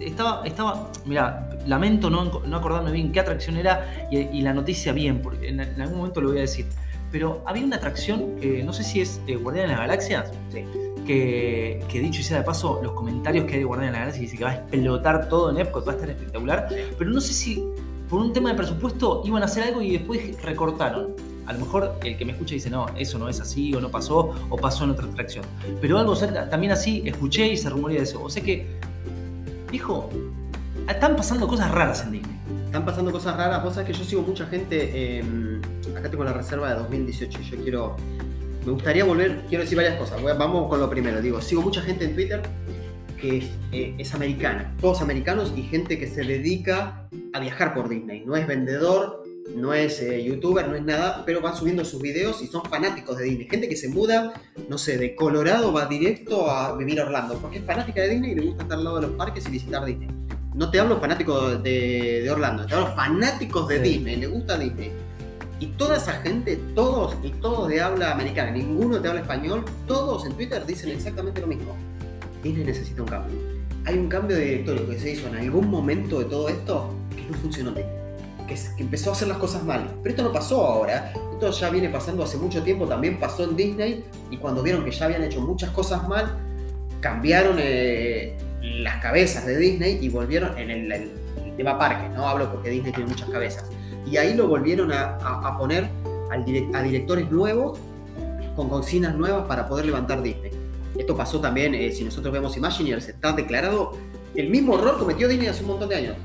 [0.00, 4.92] estaba, estaba, mira, lamento no, no acordarme bien qué atracción era y, y la noticia
[4.92, 6.66] bien, porque en, en algún momento lo voy a decir.
[7.12, 10.64] Pero había una atracción, que no sé si es eh, Guardián de las Galaxias, Sí.
[11.06, 14.22] que, que dicho sea de paso, los comentarios que hay de Guardián de la Galaxia
[14.22, 16.68] dice que va a explotar todo en Epcot, va a estar espectacular.
[16.98, 17.64] Pero no sé si
[18.08, 21.14] por un tema de presupuesto iban a hacer algo y después recortaron.
[21.50, 23.90] A lo mejor el que me escucha dice, no, eso no es así, o no
[23.90, 25.44] pasó, o pasó en otra atracción.
[25.80, 28.22] Pero algo también así escuché y se rumorea eso.
[28.22, 28.68] O sea que,
[29.68, 30.08] viejo,
[30.88, 32.36] están pasando cosas raras en Disney.
[32.66, 33.64] Están pasando cosas raras.
[33.64, 34.90] Vos sabés que yo sigo mucha gente.
[34.92, 35.24] eh,
[35.98, 37.40] acá tengo la reserva de 2018.
[37.40, 37.96] Yo quiero.
[38.64, 39.44] Me gustaría volver.
[39.48, 40.22] Quiero decir varias cosas.
[40.22, 41.20] Vamos con lo primero.
[41.20, 42.42] Digo, sigo mucha gente en Twitter
[43.20, 44.72] que es, eh, es americana.
[44.80, 48.24] Todos americanos y gente que se dedica a viajar por Disney.
[48.24, 49.19] No es vendedor,
[49.56, 53.16] no es eh, youtuber, no es nada, pero van subiendo sus videos y son fanáticos
[53.18, 53.48] de Disney.
[53.48, 54.32] Gente que se muda,
[54.68, 58.32] no sé, de Colorado va directo a vivir a Orlando porque es fanática de Disney
[58.32, 60.08] y le gusta estar al lado de los parques y visitar Disney.
[60.54, 63.88] No te hablo fanáticos de, de Orlando, te hablo fanáticos de Sí.
[63.90, 64.92] Disney, le gusta Disney.
[65.58, 70.24] Y toda esa gente, todos y todos de habla americana, ninguno te habla español, todos
[70.26, 71.76] en Twitter dicen exactamente lo mismo.
[72.42, 73.36] Disney necesita un cambio.
[73.84, 77.22] Hay un cambio de directorio que se hizo en algún momento de todo esto que
[77.24, 77.99] no funcionó bien.
[78.50, 79.88] Que, que empezó a hacer las cosas mal.
[80.02, 81.12] Pero esto no pasó ahora.
[81.32, 82.84] Esto ya viene pasando hace mucho tiempo.
[82.86, 84.04] También pasó en Disney.
[84.30, 86.36] Y cuando vieron que ya habían hecho muchas cosas mal,
[87.00, 91.10] cambiaron eh, las cabezas de Disney y volvieron en el, el-
[91.44, 92.08] el tema parque.
[92.14, 93.64] No hablo porque Disney tiene muchas cabezas.
[94.10, 95.88] Y ahí lo volvieron a, a- a poner
[96.30, 97.78] al direc- a directores nuevos
[98.56, 100.50] con consignas nuevas para poder levantar Disney.
[100.98, 103.92] Esto pasó también, eh, si nosotros vemos Imagineers, está declarado
[104.34, 106.16] el mismo error cometió Disney hace un montón de años.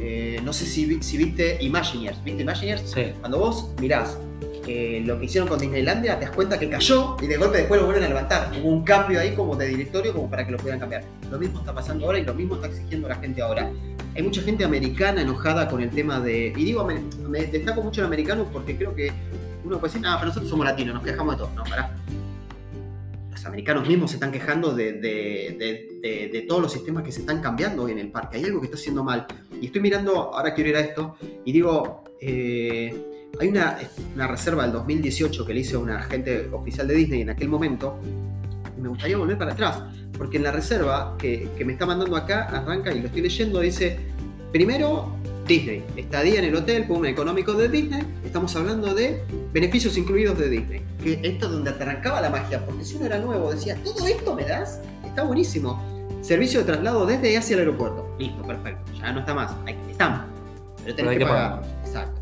[0.00, 2.22] Eh, no sé si, si viste Imagineers.
[2.22, 2.82] ¿Viste Imagineers?
[2.90, 3.12] Sí.
[3.20, 4.18] Cuando vos mirás
[4.66, 7.80] eh, lo que hicieron con Disneylandia, te das cuenta que cayó y de golpe después
[7.80, 8.50] lo vuelven a levantar.
[8.60, 11.04] Hubo un cambio ahí como de directorio como para que lo pudieran cambiar.
[11.30, 13.70] Lo mismo está pasando ahora y lo mismo está exigiendo la gente ahora.
[14.14, 16.52] Hay mucha gente americana enojada con el tema de...
[16.56, 19.12] Y digo, me, me destaco mucho el americano porque creo que
[19.64, 21.50] uno puede decir, no, pero nosotros somos latinos, nos quejamos de todo.
[21.54, 21.94] No, pará.
[23.46, 27.88] Americanos mismos se están quejando de, de- de- todos los sistemas que se están cambiando
[27.88, 28.36] en el parque.
[28.36, 29.26] Hay algo que está haciendo mal.
[29.60, 32.94] Y estoy mirando, ahora quiero ir a esto, y digo, eh,
[33.40, 33.78] hay una,
[34.14, 37.48] una reserva del 2018 que le hice a un agente oficial de Disney en aquel
[37.48, 37.98] momento,
[38.76, 39.82] y me gustaría volver para atrás,
[40.16, 43.60] porque en la reserva que, que me está mandando acá, arranca y lo estoy leyendo,
[43.60, 43.98] dice,
[44.52, 50.38] primero Disney, estadía en el hotel, un económico de Disney, estamos hablando de beneficios incluidos
[50.38, 53.76] de Disney, que esto es donde arrancaba la magia, porque si uno era nuevo decía,
[53.84, 54.80] ¿todo esto me das?
[55.04, 55.80] Está buenísimo.
[56.20, 58.14] Servicio de traslado desde y hacia el aeropuerto.
[58.18, 58.92] Listo, perfecto.
[58.98, 59.52] Ya no está más.
[59.64, 60.22] Ahí estamos.
[60.82, 61.62] Pero tenés Pero que, que pagar.
[61.84, 62.20] Exacto.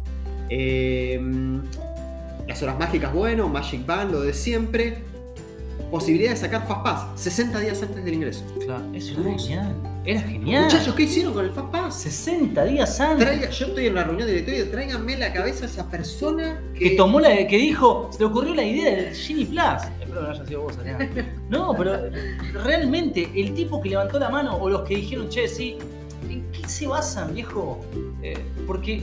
[0.50, 1.20] Eh,
[2.46, 4.98] las horas mágicas, bueno, Magic Band, lo de siempre.
[5.90, 8.44] Posibilidad de sacar Fastpass 60 días antes del ingreso.
[8.64, 9.46] Claro, eso Hermoso.
[9.46, 9.74] genial.
[10.06, 10.64] Era genial.
[10.64, 11.94] Muchachos, ¿qué hicieron con el Fastpass?
[12.02, 13.26] 60 días antes.
[13.26, 16.90] Traiga- yo estoy en la reunión de directorio, tráiganme la cabeza a esa persona que,
[16.90, 19.60] que tomó la que dijo, se le ocurrió la idea del Genie Plus.
[20.00, 21.10] Espero que no haya sido vos, Adrián.
[21.48, 21.96] No, pero
[22.64, 25.76] realmente, el tipo que levantó la mano o los que dijeron, che, sí,
[26.28, 27.80] ¿en qué se basan, viejo?
[28.22, 28.36] Eh,
[28.66, 29.02] porque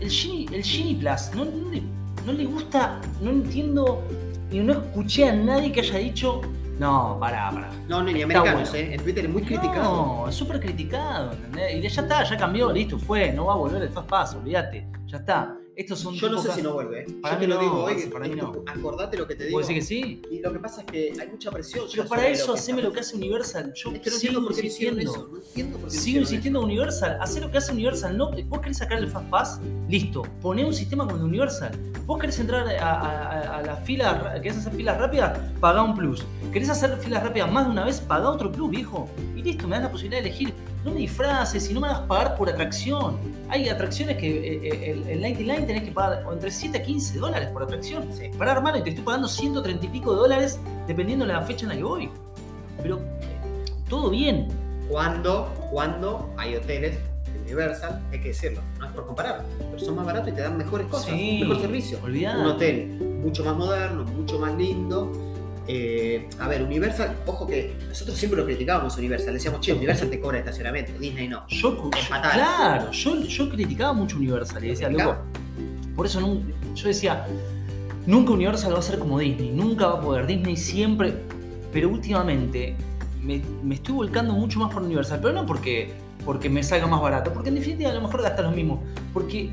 [0.00, 1.82] el Genie, el Genie Plus no, no le,
[2.24, 4.02] no le gusta, no entiendo,
[4.50, 6.40] y no escuché a nadie que haya dicho,
[6.78, 7.70] no, pará, pará.
[7.88, 8.86] No, no, ni Está americanos, bueno.
[8.88, 8.94] ¿eh?
[8.94, 9.82] En Twitter es muy criticado.
[9.84, 11.74] No, es súper criticado, ¿entendés?
[11.76, 14.86] Y ya está, ya cambió, listo, fue, no va a volver el Fast Pass, olvídate,
[15.06, 15.56] ya está.
[15.76, 17.06] Estos son Yo no sé si no vuelve, ¿eh?
[17.20, 18.72] Para Yo mí te lo no, digo hoy, para mí esto- no.
[18.72, 19.58] acordate lo que te digo.
[19.58, 20.22] ¿Vos decís que sí?
[20.30, 21.84] Y lo que pasa es que hay mucha presión.
[21.90, 23.74] Pero para eso, que haceme lo que hace Universal.
[23.74, 25.12] Yo Es que no sigo entiendo por qué hicieron insistiendo.
[25.26, 25.32] eso.
[25.36, 27.18] No entiendo por qué Sigo insistiendo en Universal.
[27.20, 28.16] Hacé lo que hace Universal.
[28.16, 30.22] No, vos querés sacar el Fast Pass, listo.
[30.40, 31.72] Poné un sistema como el Universal.
[32.06, 35.94] Vos querés entrar a, a- a- a las filas, querés hacer filas rápidas, pagá un
[35.94, 36.24] plus.
[36.54, 39.10] Querés hacer filas rápidas más de una vez, pagá otro plus, viejo.
[39.36, 40.54] Y listo, me das la posibilidad de elegir.
[40.86, 43.18] No me disfraces y no me hagas pagar por atracción.
[43.48, 47.18] Hay atracciones que eh, eh, el, el 99 tenés que pagar entre 7 a 15
[47.18, 48.08] dólares por atracción.
[48.12, 48.30] Sí.
[48.38, 51.64] Para hermano, y te estoy pagando 130 y pico de dólares dependiendo de la fecha
[51.64, 52.08] en la que voy.
[52.80, 54.46] Pero eh, todo bien.
[54.88, 56.98] Cuando, cuando hay hoteles
[57.32, 60.42] de Universal, hay que decirlo, no es por comparar, pero son más baratos y te
[60.42, 61.98] dan mejores cosas, Sí, mejor servicio.
[62.04, 65.10] Un hotel mucho más moderno, mucho más lindo.
[65.68, 70.20] Eh, a ver, Universal, ojo que nosotros siempre lo criticábamos Universal, decíamos, che, Universal te
[70.20, 71.46] cobra estacionamiento, Disney no.
[71.48, 75.16] Yo, claro, yo, yo criticaba mucho Universal y decía, loco,
[75.96, 76.40] por eso
[76.74, 77.26] yo decía,
[78.06, 80.26] nunca Universal va a ser como Disney, nunca va a poder.
[80.26, 81.14] Disney siempre,
[81.72, 82.76] pero últimamente
[83.20, 87.00] me, me estoy volcando mucho más por Universal, pero no porque, porque me salga más
[87.00, 89.50] barato, porque en definitiva a lo mejor gastas lo mismo, porque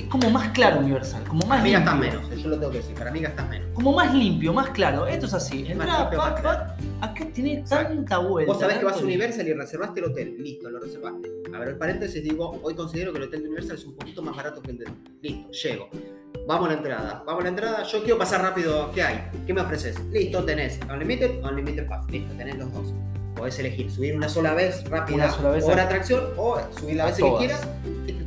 [0.00, 2.78] es como más claro Universal, como más Para mí gastas menos, yo lo tengo que
[2.78, 3.68] decir, para mí gastas menos.
[3.74, 5.06] Como más limpio, más claro.
[5.06, 5.62] Esto es así.
[5.62, 8.52] Más Entrada, limpio, pa, pa, acá tiene tanta vuelta.
[8.52, 11.28] Vos sabés que vas a Universal y reservaste el hotel, listo, lo reservaste.
[11.54, 14.22] A ver, el paréntesis digo, hoy considero que el hotel de Universal es un poquito
[14.22, 14.86] más barato que el de...
[15.22, 15.88] Listo, llego.
[16.46, 19.20] Vamos a la entrada, vamos a la entrada, yo quiero pasar rápido, ¿qué hay?
[19.46, 19.98] ¿Qué me ofreces?
[20.10, 22.94] Listo, tenés Unlimited, Unlimited Pass, listo, tenés los dos.
[23.36, 26.96] Podés elegir subir una sola vez rápida Una sola vez por a- atracción o subir
[26.96, 27.66] la vez que quieras.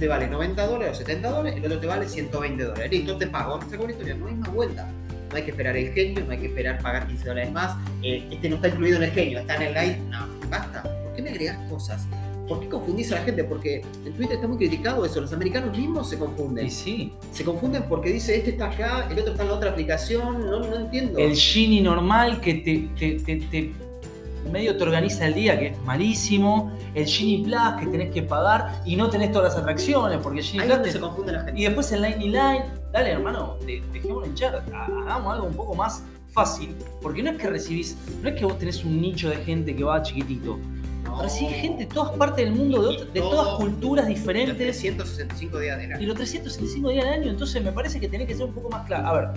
[0.04, 2.92] Te vale 90 dólares o 70 dólares, el otro te vale 120 dólares.
[2.92, 3.56] Listo, te pago.
[3.56, 4.86] Acabó la historia, no hay más vuelta.
[5.30, 7.78] No hay que esperar el genio, no hay que esperar pagar 15 dólares más.
[8.02, 10.00] Eh, este no está incluido en el genio, está en el live.
[10.10, 10.84] No, basta.
[10.84, 12.06] ¿Por qué me agregás cosas?
[12.50, 13.46] ¿Por qué confundís a la gente?
[13.46, 15.22] Porque en Twitter está muy criticado eso.
[15.22, 16.66] Los americanos mismos se confunden.
[16.66, 17.13] Y sí.
[17.32, 20.42] Se confunden porque dice este está acá, el otro está en la otra aplicación.
[20.50, 21.18] No, no entiendo.
[21.18, 23.72] El Genie normal que te, te, te- te-
[24.52, 26.72] medio te organiza el día, que es malísimo.
[26.94, 30.46] El Genie Plus que tenés que pagar y no tenés todas las atracciones, porque el
[30.46, 31.60] Genie Ahí Plus donde te- se confunde la gente.
[31.62, 32.66] Y después el Line Line.
[32.92, 34.64] Dale, hermano, de- dejémoslo hinchar.
[34.74, 36.76] ha- Hagamos algo un poco más fácil.
[37.02, 39.84] Porque no es que recibís, no es que vos tenés un nicho de gente que
[39.84, 40.60] va chiquitito.
[41.04, 41.22] No.
[41.22, 44.58] Recibís gente de todas partes del mundo, de, Y de todas culturas Los diferentes.
[44.58, 46.08] 365 días del Y año.
[46.08, 48.86] los 365 días del año, entonces me parece que tenés que ser un poco más
[48.88, 49.08] claro.
[49.08, 49.28] A ver,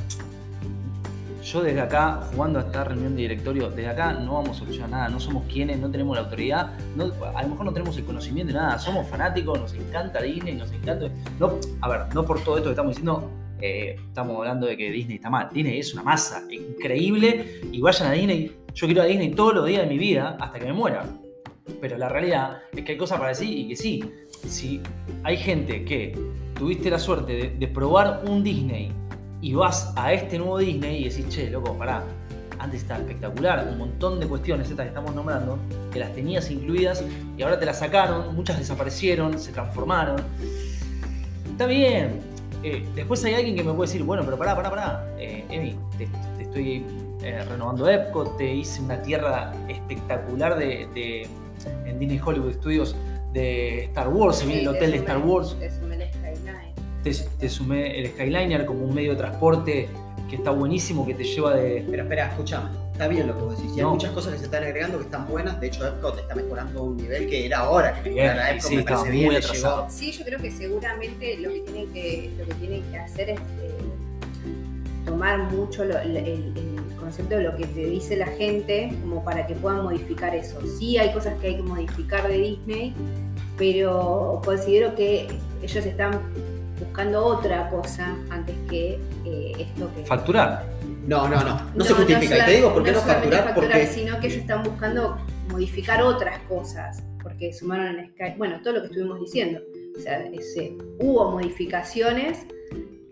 [1.47, 4.91] yo desde acá, jugando a esta reunión de directorio, desde acá no vamos a solucionar
[4.91, 8.53] nada, no somos quienes, no tenemos la autoridad, a lo mejor no tenemos el conocimiento
[8.53, 11.09] de nada, somos fanáticos, nos encanta Disney, nos encanta...
[11.39, 13.31] No, a ver, no por todo esto que estamos diciendo,
[13.61, 15.49] eh, estamos hablando de que Disney está mal.
[15.53, 18.57] Disney es una masa increíble y vayan a Disney.
[18.75, 21.07] Yo quiero a Disney todos los días de mi vida hasta que me muera.
[21.81, 24.05] Pero la realidad es que hay cosas para decir y que sí.
[24.49, 24.81] Si
[25.23, 26.19] hay gente que
[26.59, 28.93] tuviste la suerte de probar un Disney
[29.41, 32.03] y vas a este nuevo Disney y decís, che, loco, pará,
[32.59, 35.59] antes estaba espectacular, un montón de cuestiones estas que estamos nombrando,
[35.93, 37.05] que las tenías incluidas
[37.37, 40.17] y ahora te las sacaron, muchas desaparecieron, se transformaron.
[41.51, 42.21] Está bien.
[42.63, 45.07] Eh, después hay alguien que me puede decir, bueno, pero pará, pará, pará.
[45.19, 46.85] Eh, Emi, te, te estoy
[47.23, 51.29] eh, renovando Epcot, te hice una tierra espectacular de, de-
[51.85, 52.97] en Disney Hollywood Studios
[53.33, 56.06] de Star Wars, se viene el Sí, te hotel de Star Wars, el Skyline.
[57.13, 59.89] Te, te sumé el Skyliner como un medio de transporte
[60.29, 61.85] que está buenísimo, que te lleva de...
[61.89, 62.71] Pero espera, escúchame.
[62.93, 63.77] Está bien lo que vos decís.
[63.77, 65.61] Y hay muchas cosas que se están agregando que están buenas.
[65.61, 68.57] De hecho, Epcot está mejorando a un nivel que era hora que Bien, mejorara y
[68.57, 68.69] Epcot.
[68.69, 69.77] sí, me estaba parece muy bien, le atrasado.
[69.83, 69.91] llegó.
[69.91, 73.39] Sí, yo creo que seguramente lo que tienen que, lo que, tienen que hacer es
[73.39, 73.71] eh,
[75.05, 79.23] tomar mucho lo- el, el- el concepto de lo que te dice la gente como
[79.23, 80.59] para que puedan modificar eso.
[80.79, 82.95] Sí hay cosas que hay que modificar de Disney,
[83.57, 85.29] pero considero que
[85.63, 86.21] ellos están
[86.79, 90.05] buscando otra cosa antes que eh, esto que...
[90.05, 90.67] Facturar.
[91.07, 91.61] No, no, no.
[91.75, 92.39] No, se justifica.
[92.39, 93.55] y te digo por qué no, solamente facturar.
[93.55, 95.19] Porque sino que ellos están buscando
[95.51, 99.61] modificar otras cosas, porque sumaron en Sky, bueno, todo lo que estuvimos diciendo.
[99.97, 102.47] O sea, ese, hubo modificaciones.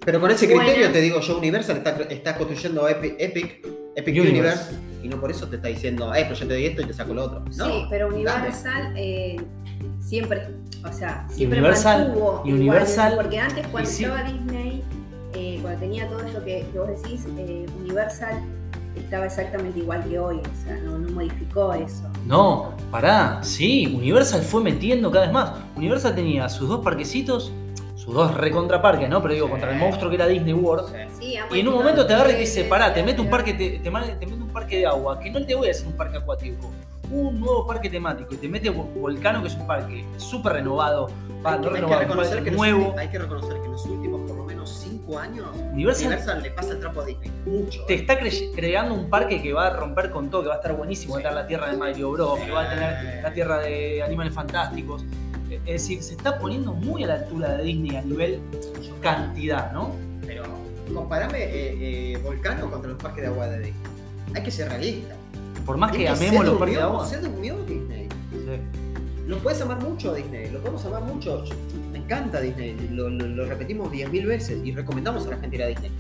[0.05, 4.31] Pero con ese criterio te digo, yo Universal está, está construyendo Epic, Epic, Epic Universe.
[4.31, 6.87] Universe, y no por eso te está diciendo, eh, pero yo te doy esto y
[6.87, 7.45] te saco lo otro.
[7.57, 8.09] No, sí, pero.
[8.09, 9.37] Universal eh,
[10.01, 10.49] siempre,
[10.89, 14.05] o sea, siempre Universal- mantuvo y Universal- eso, porque antes cuando sí.
[14.05, 14.83] estaba Disney,
[15.35, 18.41] eh, cuando tenía todo esto que, que vos decís, eh, Universal
[18.97, 22.09] estaba exactamente igual que hoy, o sea, no, no modificó eso.
[22.27, 25.53] No, pará, sí, Universal fue metiendo cada vez más.
[25.77, 27.51] Universal tenía sus dos parquecitos,
[27.97, 29.21] sus dos recontraparques, ¿no?
[29.23, 29.51] Pero digo, Sí.
[29.53, 30.95] contra el monstruo que era Disney World.
[31.19, 33.55] Sí, Y en un momento te agarra y te dice, pará, te meto un parque,
[33.55, 35.95] te, te, te meto un parque de agua, que no te voy a hacer un
[35.95, 36.71] parque acuático,
[37.21, 41.09] un nuevo parque temático, y te mete Vo- Volcano, que es un parque súper renovado,
[41.45, 42.93] va, Hay, que- hay reconocer que los nuevo.
[42.95, 46.43] ulti- hay que reconocer que en los últimos por lo menos 5 años Universal Universal
[46.43, 47.31] le pasa el trapo a Disney.
[47.47, 47.85] Mucho.
[47.87, 47.97] te eh.
[47.97, 50.75] está cre- creando un parque que va a romper con todo, que va a estar
[50.77, 53.59] buenísimo, va a estar la tierra de Mario Bros, que va a tener la tierra
[53.59, 55.05] de Animales Fantásticos.
[55.51, 58.41] Es decir, se está poniendo muy a la altura de Disney a nivel
[59.01, 59.91] cantidad, ¿no?
[60.27, 60.43] Pero
[60.93, 63.83] comparame eh, eh, Volcano contra los parques de agua de Disney.
[64.35, 65.15] Hay que ser realista.
[65.65, 67.07] Por más que Disney amemos de durmió, agua.
[67.07, 68.09] Se durmió Disney.
[68.33, 68.61] Sí.
[69.27, 71.45] Lo puedes amar mucho a Disney, lo podemos amar mucho.
[71.93, 75.63] Me encanta Disney, lo, lo- lo repetimos 10.000 veces y recomendamos a la gente ir
[75.63, 75.91] a Disney.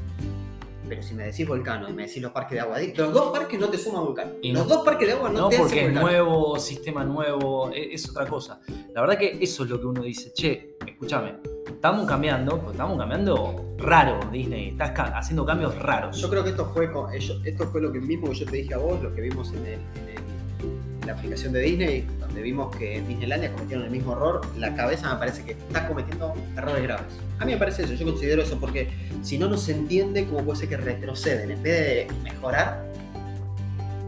[0.88, 3.58] Pero si me decís Volcano y me decís los parques de agua, los dos parques
[3.58, 4.32] no te suman Volcano.
[4.42, 7.70] Y los dos parques de agua no, No, te porque hacen es nuevo, sistema nuevo,
[7.72, 8.60] e- es, otra cosa.
[8.92, 12.98] La verdad que eso es lo que uno dice, che, escúchame, estamos cambiando, pues estamos
[12.98, 16.18] cambiando raro, Disney, estás ca- haciendo cambios raros.
[16.20, 18.74] Yo creo que esto fue, con- esto fue lo que mismo que yo te dije
[18.74, 22.42] a vos, lo que vimos en, el- en el- en la aplicación de Disney, donde
[22.50, 24.40] vimos que Disneylandia cometieron el mismo error.
[24.58, 27.06] La cabeza me parece que está cometiendo errores graves.
[27.38, 28.88] A mí me parece eso, yo considero eso porque
[29.22, 31.52] si no, no se entiende cómo puede ser que retroceden.
[31.52, 32.90] En vez de mejorar,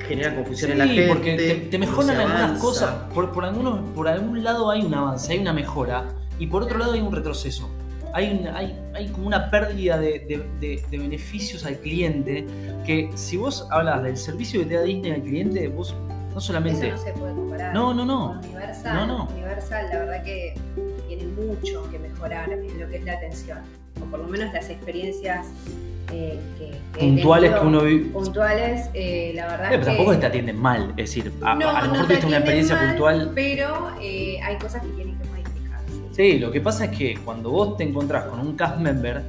[0.08, 1.06] generan confusión en la gente.
[1.08, 5.38] porque te, mejoran algunas cosas, por, por, algunos, por algún lado hay un avance, hay
[5.38, 6.08] una mejora,
[6.40, 7.70] y por otro lado hay un retroceso.
[8.12, 12.44] Hay, hay, hay como una pérdida de, de- de- de beneficios al cliente,
[12.84, 15.94] que si vos hablas del servicio que te da Disney al cliente, vos
[16.37, 16.90] no Eso solamente...
[16.90, 17.72] no se puede comparar.
[17.72, 18.38] No, no, no.
[18.44, 19.29] Universal, No, no.
[19.33, 20.55] Universal, la verdad que
[21.09, 23.59] tiene mucho que mejorar en lo que es la atención.
[24.03, 25.46] O por lo menos las experiencias
[26.12, 28.11] eh, que, puntuales que uno vive...
[28.11, 29.87] Puntuales, eh, la verdad pero que.
[29.87, 32.37] tampoco te atienden mal, es decir, a, No, a lo no mejor te tuviste una
[32.37, 35.81] experiencia mal, puntual Pero eh, hay cosas que tienen que modificar.
[36.12, 39.25] Sí, lo que pasa es que cuando vos te encontrás con un cast member,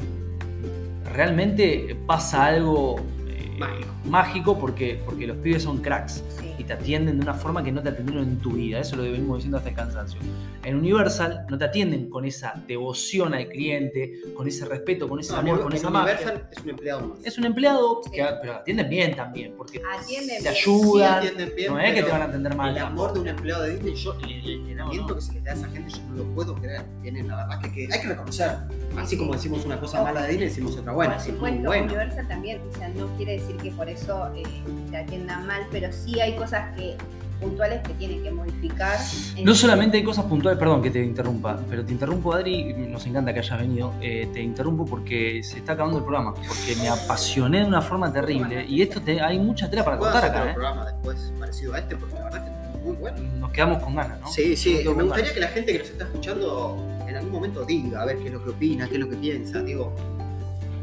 [1.13, 2.97] realmente pasa algo
[3.29, 3.96] eh, Mágico.
[4.07, 6.53] Mágico porque, porque los pibes son cracks Sí.
[6.57, 8.79] y te atienden de una forma que no te atendieron en tu vida.
[8.79, 10.19] Eso lo venimos diciendo hasta el cansancio.
[10.63, 15.31] En Universal no te atienden con esa devoción al cliente, con ese respeto, con ese
[15.33, 16.13] No, amor, con esa magia.
[16.15, 17.25] Universal es un empleado más.
[17.25, 18.11] Es un empleado, Sí.
[18.11, 20.53] que, pero atienden bien también, porque Atienden te bien.
[20.55, 21.13] Sí ayudan.
[21.19, 22.75] atienden bien, no es que te van a atender mal.
[22.77, 24.31] El amor de un empleado de Disney, yo, el,
[24.69, 25.15] el No, no.
[25.15, 26.83] que se les da a esa gente, yo no lo puedo creer.
[27.01, 28.51] Tienen, la verdad que, que hay que reconocer.
[28.97, 31.15] Así como decimos una cosa mala de Disney, decimos otra buena.
[31.15, 31.85] Por supuesto, bueno.
[31.85, 33.96] Universal también, o sea, no quiere decir que por eso
[34.35, 34.43] eh,
[34.91, 36.95] te atiendan mal, pero sí hay cosas que
[37.39, 38.97] puntuales que tienen que modificar.
[39.43, 43.31] No solamente hay cosas puntuales, perdón que te interrumpa, pero te interrumpo Adri, nos encanta
[43.31, 47.59] que hayas venido, eh, te interrumpo porque se está acabando el programa, porque me apasioné
[47.59, 50.49] de una forma terrible y esto te- hay mucha tela para contar hacer acá, otro
[50.49, 50.53] ¿eh?
[50.55, 53.17] programa después parecido a este, porque la verdad que es muy bueno.
[53.37, 54.27] Nos quedamos con ganas, ¿no?
[54.31, 55.31] Sí, sí, me gustaría ganas.
[55.33, 58.33] que la gente que nos está escuchando en algún momento diga, a ver qué es
[58.33, 59.93] lo que opina, qué es lo que piensa, digo.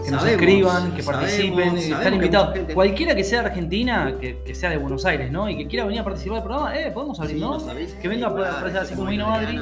[0.03, 2.59] Que nos escriban, que sabemos, participen, sabemos están invitados.
[2.75, 5.49] Cualquiera que sea de Argentina, que, que sea de Buenos Aires, ¿no?
[5.49, 7.61] Y que quiera venir a participar del programa, eh, podemos abrir, Sí, ¿no?
[7.61, 9.61] sabéis, Que venga a aparecer así como vino Adri.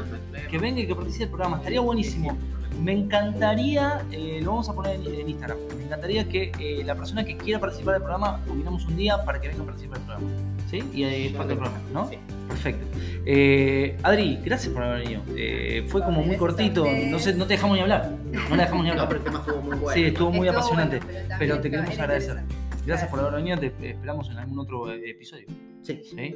[0.50, 2.36] Que venga y que participe del programa, estaría buenísimo.
[2.80, 6.94] Me encantaría, eh, lo vamos a poner en, en Instagram, me encantaría que eh, la
[6.96, 10.06] persona que quiera participar del programa, combinamos un día para que venga a participar del
[10.06, 10.51] programa.
[10.72, 10.82] ¿Sí?
[10.94, 12.08] Y eh, parte del programa, ¿no?
[12.08, 12.16] Sí.
[12.48, 12.87] Perfecto.
[13.26, 15.22] Eh, Adri, gracias por haber venido.
[15.37, 18.11] Eh, fue como muy cortito, no, sé, no te dejamos ni hablar.
[18.48, 19.08] No le dejamos ni No, hablar.
[19.08, 19.94] pero el tema estuvo muy bueno.
[19.94, 20.98] Sí, estuvo muy Estuvo apasionante.
[21.00, 22.38] bueno, pero, te queremos agradecer.
[22.87, 25.46] Gracias por haber venido, te esperamos en algún otro eh, episodio.
[25.82, 26.00] Sí.
[26.04, 26.35] ¿sí?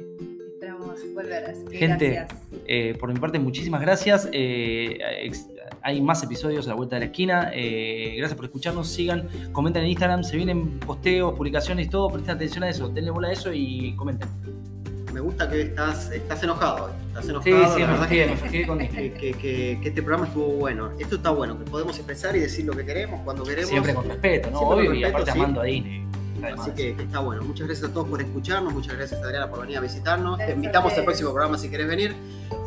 [0.61, 2.41] Esperamos volver así que Gente, gracias.
[2.65, 4.27] Eh, por mi parte, muchísimas gracias.
[4.31, 4.97] Eh,
[5.83, 7.51] hay más episodios a la vuelta de la esquina.
[7.53, 8.87] Eh, gracias por escucharnos.
[8.89, 10.23] Sigan, comenten en Instagram.
[10.23, 12.09] Se vienen posteos, publicaciones y todo.
[12.09, 12.89] Presten atención a eso.
[12.89, 14.27] Denle bola a eso y comenten.
[15.13, 16.89] Me gusta que estás, estás enojado.
[17.09, 17.75] Estás Sí, enojado.
[17.75, 20.89] sí, la me que- me con que, que- este programa estuvo bueno.
[20.97, 23.69] Esto está bueno, que podemos expresar y decir lo que queremos, cuando queremos.
[23.69, 24.57] Siempre con respeto, ¿no?
[24.57, 25.37] Siempre Obvio, y aparte sí.
[25.37, 26.03] amando a Disney.
[26.57, 27.41] Así que, que está bueno.
[27.43, 28.73] Muchas gracias a todos por escucharnos.
[28.73, 30.37] Muchas gracias Adriana por venir a visitarnos.
[30.37, 32.15] Te invitamos al próximo programa si querés venir.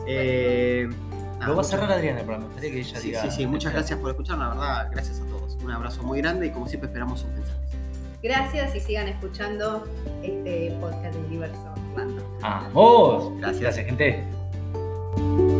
[0.06, 0.88] Eh,
[1.38, 2.46] nada, Lo va a cerrar Adriana el programa.
[2.48, 3.22] Me gustaría que ella Sí, diga.
[3.22, 3.46] sí, sí.
[3.46, 4.48] Muchas gracias por escucharnos.
[4.48, 5.56] La verdad, gracias a todos.
[5.62, 7.70] Un abrazo muy grande y como siempre esperamos sus mensajes.
[8.22, 9.86] Gracias y sigan escuchando
[10.22, 11.74] este podcast de Universo.
[12.42, 13.32] Vamos.
[13.38, 13.60] Gracias.
[13.60, 15.59] Gracias, gente.